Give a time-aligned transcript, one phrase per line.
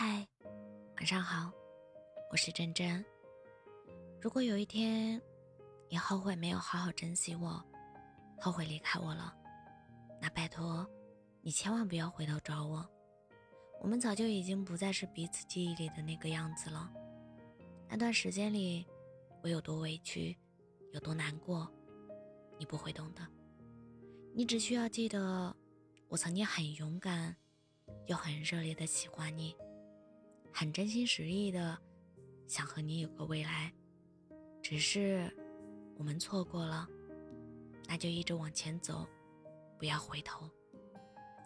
[0.00, 0.24] 嗨，
[0.98, 1.50] 晚上好，
[2.30, 3.04] 我是真真。
[4.20, 5.20] 如果有一天
[5.88, 7.60] 你后悔没有好好珍惜我，
[8.38, 9.34] 后悔离开我了，
[10.22, 10.88] 那拜托
[11.42, 12.88] 你千万不要回头找我。
[13.80, 16.88] 我们早就已经不再是彼此记忆里的那个样子了。
[17.88, 18.86] 那段时间里，
[19.42, 20.38] 我有多委屈，
[20.92, 21.68] 有多难过，
[22.56, 23.26] 你不会懂的。
[24.32, 25.52] 你只需要记得，
[26.06, 27.34] 我曾经很勇敢，
[28.06, 29.56] 又很热烈的喜欢你，
[30.52, 31.78] 很真心实意的
[32.46, 33.72] 想和你有个未来。
[34.62, 35.30] 只是
[35.96, 36.88] 我们错过了，
[37.86, 39.06] 那就一直往前走，
[39.78, 40.48] 不要回头。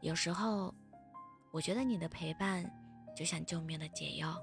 [0.00, 0.74] 有时候。
[1.52, 2.70] 我觉得你的陪伴
[3.16, 4.38] 就像救命的解药，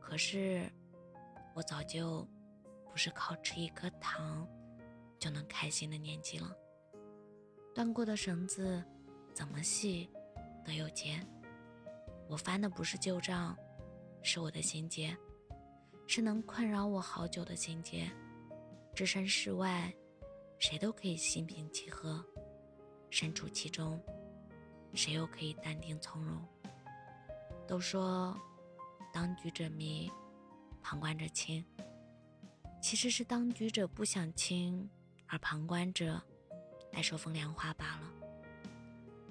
[0.00, 0.68] 可是
[1.54, 2.26] 我早就
[2.90, 4.44] 不是靠吃一颗糖
[5.20, 6.50] 就能开心的年纪了。
[7.72, 8.82] 断过的绳子
[9.32, 10.10] 怎么系
[10.64, 11.24] 都有结，
[12.28, 13.56] 我翻的不是旧账，
[14.22, 15.16] 是我的心结，
[16.06, 18.10] 是能困扰我好久的心结。
[18.94, 19.92] 置身事外，
[20.58, 22.22] 谁都可以心平气和；
[23.10, 24.00] 身处其中。
[24.94, 26.40] 谁又可以淡定从容？
[27.66, 28.38] 都说
[29.12, 30.10] 当局者迷，
[30.82, 31.64] 旁观者清。
[32.82, 34.88] 其实是当局者不想清，
[35.26, 36.20] 而旁观者
[36.92, 38.12] 爱说风凉话罢了。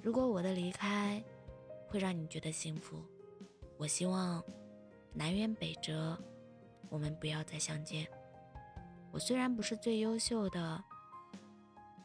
[0.01, 1.23] 如果我的离开
[1.87, 3.05] 会让你觉得幸福，
[3.77, 4.43] 我希望
[5.13, 6.17] 南辕北辙，
[6.89, 8.07] 我们不要再相见。
[9.11, 10.83] 我虽然不是最优秀的，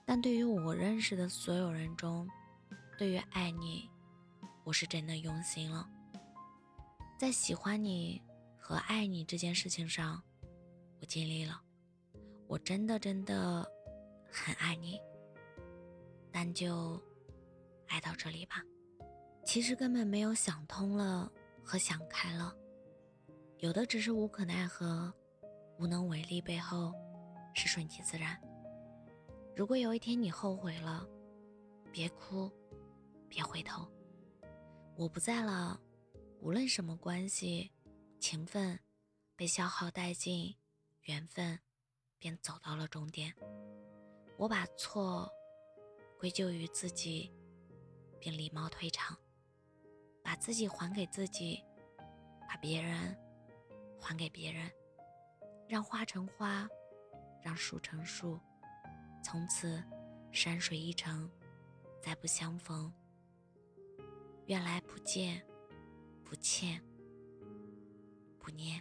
[0.05, 2.29] 但对于我认识的所有人中。
[2.99, 3.91] 对于爱你，
[4.65, 5.87] 我是真的用心了。
[7.19, 8.23] 在喜欢你
[8.59, 10.23] 和爱你这件事情上，
[11.01, 11.61] 我尽力了。
[12.49, 13.71] 我真的真的
[14.31, 14.99] 很爱你，
[16.33, 16.99] 但就
[17.87, 18.63] 爱到这里吧。
[19.45, 21.31] 其实根本没有想通了
[21.63, 22.57] 和想开了，
[23.59, 25.13] 有的只是无可奈何、
[25.79, 26.93] 无能为力，背后
[27.55, 28.39] 是顺其自然。
[29.57, 31.07] 如果有一天你后悔了，
[31.93, 32.51] 别哭。
[33.29, 33.87] 别回头，
[34.95, 35.79] 我不在了。
[36.41, 37.73] 无论什么关系，
[38.21, 38.79] 情分
[39.35, 40.55] 被消耗殆尽，
[41.03, 41.59] 缘分
[42.19, 43.35] 便走到了终点。
[44.39, 45.29] 我把错
[46.19, 47.31] 归咎于自己，
[48.21, 49.19] 并礼貌退场，
[50.23, 51.63] 把自己还给自己，
[52.49, 53.15] 把别人
[54.01, 54.71] 还给别人，
[55.69, 56.69] 让花成花，
[57.43, 58.41] 让树成树，
[59.23, 59.83] 从此
[60.31, 61.31] 山水一程，
[62.03, 62.93] 再不相逢。
[64.47, 65.45] 愿来不见，
[66.25, 66.81] 不欠，
[68.39, 68.81] 不念。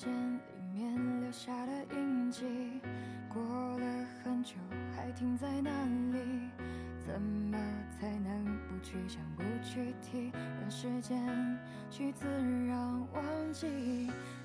[0.00, 2.44] 间里面留下的印记，
[3.28, 4.54] 过了很久
[4.94, 5.70] 还停在那
[6.12, 6.48] 里，
[7.04, 7.58] 怎么
[7.98, 11.18] 才能不去想不去提，让时间
[11.90, 12.26] 去自
[12.68, 12.78] 然
[13.12, 13.66] 忘记，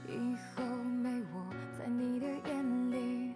[0.07, 1.45] 以后没我
[1.77, 3.35] 在你的眼里，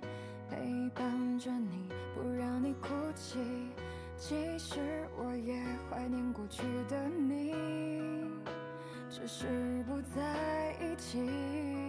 [0.49, 3.38] 陪伴着你不让你哭泣，
[4.17, 4.79] 其实
[5.16, 7.53] 我也怀念过去的你，
[9.07, 11.85] 只是不在一起。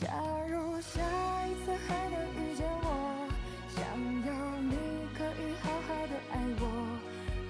[0.00, 0.08] 假
[0.48, 0.98] 如下
[1.46, 3.28] 一次还能遇见我
[3.68, 3.84] 想
[4.24, 4.74] 要你
[5.14, 6.62] 可以好好的爱我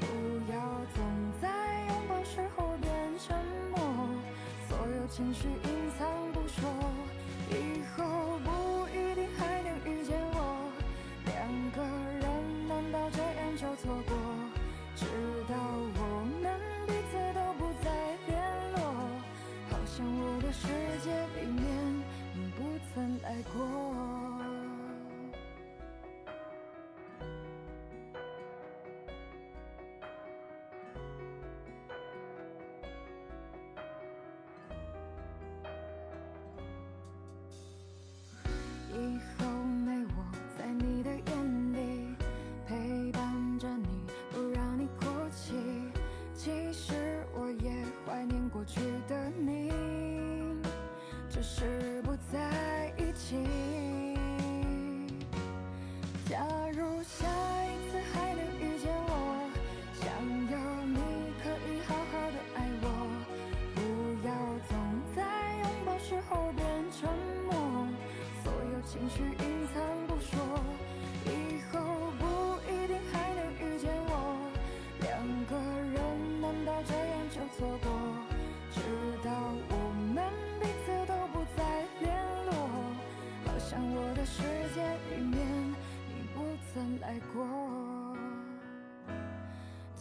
[0.01, 0.05] 不
[0.53, 0.59] 要
[0.93, 1.01] 总
[1.41, 1.47] 在
[1.87, 3.37] 拥抱时候变沉
[3.71, 3.79] 默
[4.69, 6.80] 所有情绪隐藏不说。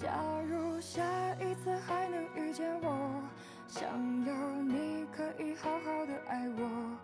[0.02, 0.08] 假
[0.48, 1.04] 如下
[1.42, 3.22] 一次还能遇见我
[3.68, 3.86] 想
[4.26, 6.98] 要你可以好好的爱我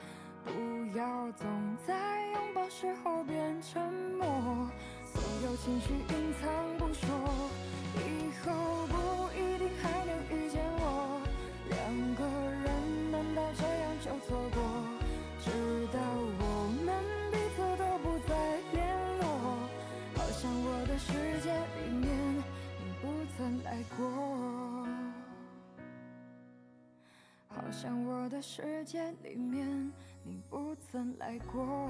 [0.46, 1.46] 不要总
[1.86, 1.94] 在
[2.32, 3.82] 拥抱时候变沉
[4.18, 4.26] 默。
[5.04, 6.50] 所有情绪隐藏
[27.56, 29.92] 好像我的世界里面
[30.24, 31.90] 你不曾来过。